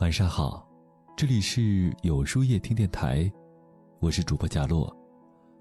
[0.00, 0.64] 晚上好，
[1.16, 3.28] 这里是有书夜听电台，
[3.98, 4.96] 我是主播佳洛，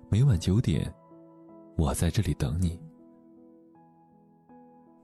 [0.09, 0.93] 每晚九点，
[1.75, 2.79] 我在这里等你。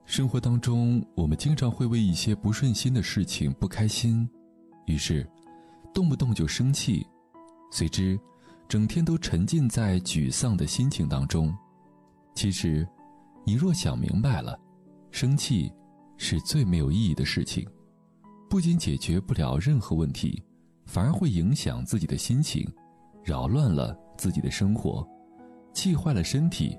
[0.05, 4.29] 生活当中，我们经常会为一些不顺心的事情不开心，
[4.85, 5.27] 于是
[5.95, 7.03] 动不动就生气，
[7.71, 8.19] 随之
[8.67, 11.51] 整天都沉浸在沮丧的心情当中。
[12.35, 12.87] 其实，
[13.43, 14.55] 你若想明白了，
[15.09, 15.73] 生气
[16.17, 17.67] 是最没有意义的事情。
[18.53, 20.39] 不仅解决不了任何问题，
[20.85, 22.71] 反而会影响自己的心情，
[23.23, 25.03] 扰乱了自己的生活，
[25.73, 26.77] 气坏了身体，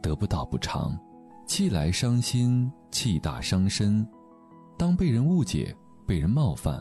[0.00, 0.96] 得不到补偿，
[1.44, 4.06] 气来伤心，气大伤身。
[4.78, 5.76] 当被人误解、
[6.06, 6.80] 被人冒犯，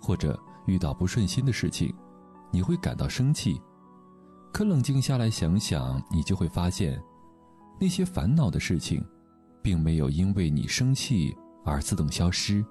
[0.00, 1.94] 或者遇到不顺心的事情，
[2.50, 3.60] 你会感到生气。
[4.50, 6.98] 可冷静下来想想，你就会发现，
[7.78, 9.04] 那些烦恼的事情，
[9.60, 12.64] 并没有因为你生气而自动消失。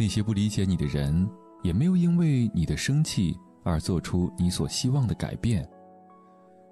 [0.00, 1.28] 那些不理解你的人，
[1.62, 5.68] 也没有因为你的生气而做出你所希望的改变。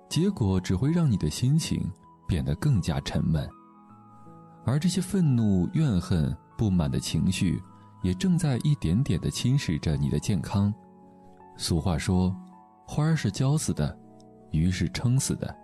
[0.09, 1.79] 结果只会让你的心情
[2.27, 3.47] 变得更加沉闷。
[4.65, 7.63] 而这些愤怒、怨恨、不满的情绪，
[8.03, 10.73] 也正在一点点地侵蚀着你的健康。
[11.59, 12.35] 俗话说
[12.89, 13.95] ：“花儿是浇死的，
[14.53, 15.55] 鱼是撑死的，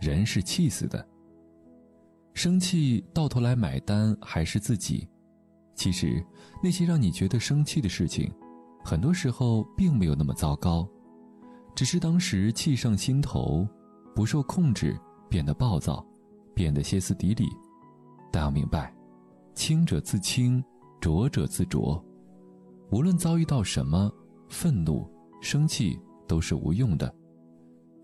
[0.00, 1.06] 人是气死的。”
[2.34, 5.08] 生气到头来买单还是自己。
[5.74, 6.24] 其实，
[6.62, 8.32] 那些让你觉得生气的事情，
[8.84, 10.88] 很多时候并没有那么糟糕，
[11.74, 13.66] 只是当时气上心头，
[14.14, 16.04] 不受控制，变得暴躁，
[16.54, 17.48] 变得歇斯底里。
[18.30, 18.94] 但要明白，
[19.54, 20.62] 清者自清，
[21.00, 22.02] 浊者自浊。
[22.90, 24.12] 无论遭遇到什么，
[24.48, 25.08] 愤怒、
[25.40, 27.12] 生气都是无用的，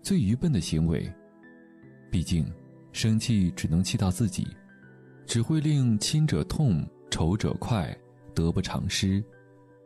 [0.01, 1.09] 最愚笨的行为。
[2.09, 2.45] 毕竟，
[2.91, 4.45] 生气只能气到自己，
[5.25, 6.85] 只会令亲者痛。
[7.11, 7.95] 仇者快，
[8.33, 9.23] 得不偿失。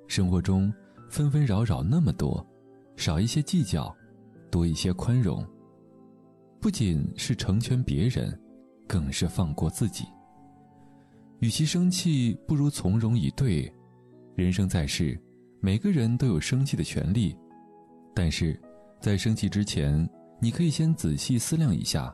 [0.07, 0.71] 生活中
[1.09, 2.45] 纷纷扰扰那么多，
[2.95, 3.93] 少一些计较，
[4.49, 5.45] 多一些宽容。
[6.61, 8.39] 不仅是成全别人，
[8.87, 10.05] 更是放过自己。
[11.39, 13.69] 与其生气，不如从容以对。
[14.35, 15.19] 人生在世，
[15.59, 17.35] 每个人都有生气的权利，
[18.13, 18.59] 但是，
[19.01, 20.07] 在生气之前，
[20.39, 22.13] 你可以先仔细思量一下，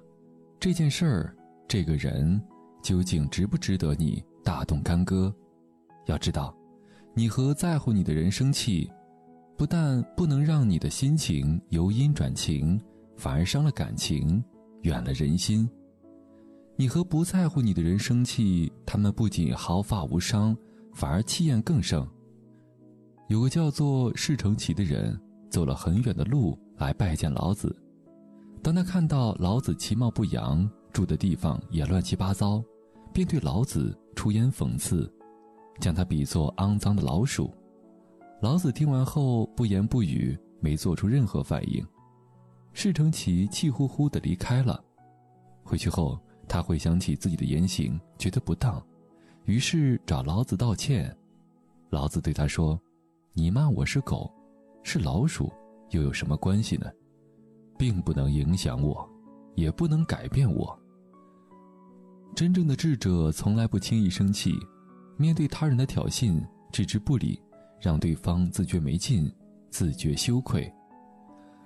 [0.60, 1.36] 这件事儿，
[1.68, 2.42] 这个人，
[2.82, 4.24] 究竟值不值得你？
[4.44, 5.34] 大动干戈，
[6.06, 6.56] 要知道，
[7.14, 8.90] 你和在乎你的人生气，
[9.58, 12.80] 不但不能让你的心情由阴转晴，
[13.16, 14.44] 反而伤了感情，
[14.82, 15.70] 远了人心。
[16.76, 20.58] 你和不在乎你的人生气，他们不仅毫发无伤，
[20.94, 22.08] 反而气焰更盛。
[23.28, 25.20] 有个叫做释成奇的人，
[25.50, 27.76] 走了很远的路来拜见老子。
[28.64, 32.64] 当他看到老子其貌不扬，住的地方也乱七八糟，
[33.14, 33.98] 便对老子。
[34.14, 35.12] 出言讽刺，
[35.80, 37.52] 将他比作肮脏的老鼠。
[38.42, 41.84] 老子听完后不言不语，没做出任何反应。
[42.74, 44.84] 释成奇气呼呼地离开了。
[45.64, 48.86] 回去后，他回想起自己的言行，觉得不当，
[49.46, 51.16] 于是找老子道歉。
[51.90, 52.80] 老子对他说
[53.34, 54.30] ：“你骂我是狗，
[54.84, 55.52] 是老鼠，
[55.92, 56.92] 又有什么关系呢？
[57.78, 59.10] 并不能影响我，
[59.56, 60.78] 也不能改变我。”
[62.42, 64.56] 真正的智者从来不轻易生气，
[65.16, 67.40] 面对他人的挑衅置之不理，
[67.80, 69.32] 让对方自觉没劲，
[69.70, 70.68] 自觉羞愧。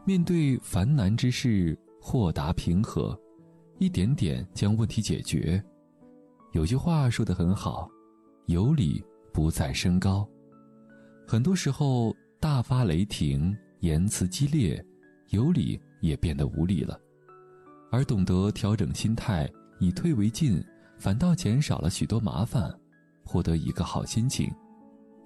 [0.04, 3.18] 面对烦难之事，豁达平和，
[3.80, 5.64] 一点点将问题解决。
[6.52, 7.90] 有句话说得很好
[8.48, 10.28] ：“有理不在声高。”
[11.26, 14.86] 很多时候，大发雷霆、言辞激烈，
[15.30, 17.00] 有理也变得无理了，
[17.94, 19.50] 而懂得调整心态。
[19.80, 20.64] 以退为进，
[20.98, 22.74] 反倒减少了许多麻烦，
[23.24, 24.54] 获得一个好心情。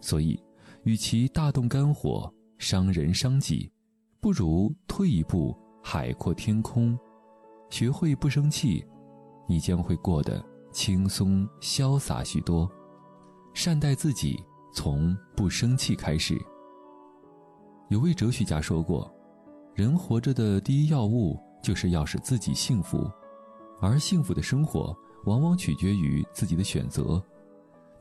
[0.01, 0.41] 所以，
[0.83, 3.71] 与其大动肝火伤人伤己，
[4.21, 6.97] 不如退一步海阔天空。
[7.69, 8.83] 学会不生气，
[9.47, 12.69] 你将会过得轻松潇洒许多。
[13.53, 14.41] 善待自己，
[14.73, 16.35] 从不生气开始。
[17.89, 19.11] 有位哲学家说过
[19.75, 23.09] ：“人活着的第一要务，就是要使自己幸福。”
[23.79, 24.95] 而幸福的生活
[25.25, 27.21] 往往取决于自己的选择，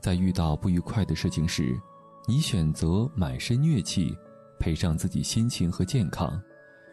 [0.01, 1.79] 在遇到不愉快的事情时，
[2.27, 4.15] 你选择满身怨气，
[4.59, 6.41] 赔上自己心情和健康，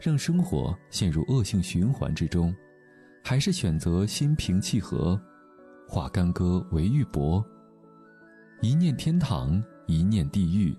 [0.00, 2.54] 让生活陷入恶性循环之中，
[3.24, 5.20] 还是选择心平气和，
[5.88, 7.44] 化干戈为玉帛？
[8.62, 10.76] 一念天堂，一念地狱。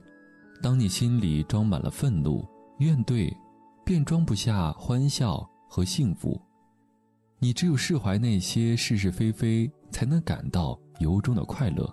[0.61, 2.43] 当你心里装满了愤怒、
[2.79, 3.31] 怨怼，
[3.85, 6.41] 便装不下欢笑和幸福。
[7.39, 11.87] 你只有释怀那些是是非非，才能感到由衷的快乐。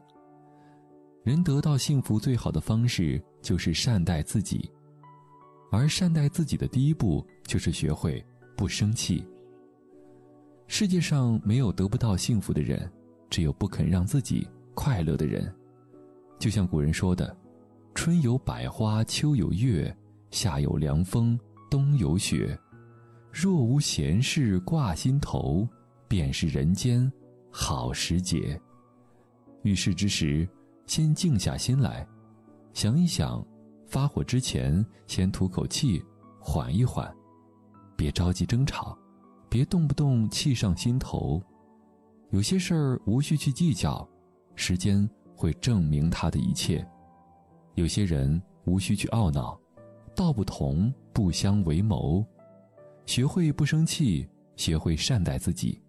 [1.22, 4.70] 人得到幸福最好的方式就是善待自己，
[5.70, 8.24] 而善待自己的第一步就是学会
[8.56, 9.26] 不生气。
[10.66, 12.90] 世界上没有得不到幸福的人，
[13.28, 15.54] 只有不肯让自己快乐的人。
[16.38, 17.36] 就像古人说的
[17.94, 19.94] ：“春有百花，秋有月，
[20.30, 21.38] 夏有凉风，
[21.70, 22.58] 冬有雪。
[23.34, 25.68] 若无闲事挂心头，
[26.06, 27.12] 便是人间
[27.50, 28.58] 好时节。”
[29.62, 30.48] 遇事之时。
[30.86, 32.06] 先静下心来，
[32.74, 33.42] 想一想，
[33.86, 36.04] 发火之前先吐口气，
[36.38, 37.10] 缓一缓，
[37.96, 38.94] 别着急争吵，
[39.48, 41.42] 别动不动气上心头。
[42.32, 44.06] 有些事儿无需去计较，
[44.56, 46.86] 时间会证明他的一切。
[47.76, 49.58] 有些人无需去懊恼，
[50.14, 52.22] 道不同不相为谋。
[53.06, 55.80] 学会不生气，学会善待自己，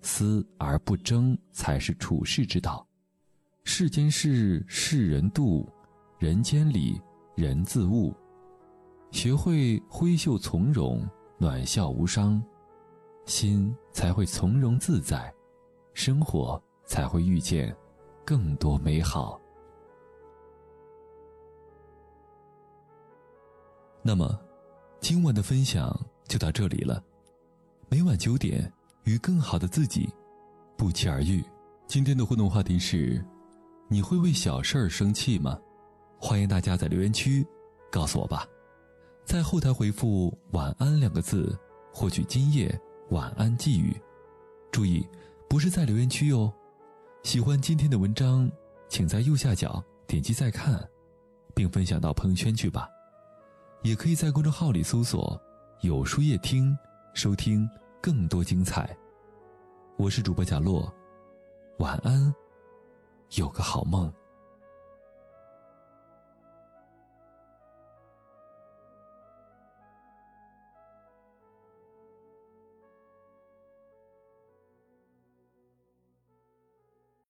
[0.00, 2.86] 思而不争才是处世之道。
[3.64, 5.64] 世间事，世人度；
[6.18, 7.00] 人间理，
[7.36, 8.12] 人自悟。
[9.12, 11.08] 学会挥袖从容，
[11.38, 12.42] 暖笑无伤，
[13.24, 15.32] 心才会从容自在，
[15.94, 17.74] 生活才会遇见
[18.24, 19.40] 更多美好。
[24.02, 24.36] 那么，
[24.98, 25.94] 今晚的分享
[26.32, 27.04] 就到这里了。
[27.90, 28.72] 每晚九点，
[29.04, 30.08] 与更好的自己
[30.78, 31.44] 不期而遇。
[31.86, 33.22] 今天的互动话题是。
[33.86, 35.60] 你会为小事儿生气吗？
[36.18, 37.46] 欢迎大家在留言区
[37.90, 38.46] 告诉我吧，
[39.26, 41.54] 在后台回复“晚安”两个字，
[41.92, 42.80] 获取今夜
[43.10, 43.94] 晚安寄语。
[44.70, 45.06] 注意，
[45.46, 46.50] 不是在留言区哟。
[47.24, 48.50] 喜欢今天的文章，
[48.88, 50.82] 请在右下角点击再看，
[51.54, 52.88] 并分享到朋友圈去吧。
[53.82, 55.38] 也可以在公众号里搜索
[55.82, 56.78] “有书夜听”，
[57.12, 57.68] 收听
[58.00, 58.96] 更多精彩。
[59.96, 60.88] 我是主播贾洛，
[61.80, 62.32] 晚安。
[63.36, 64.08] 有个好梦。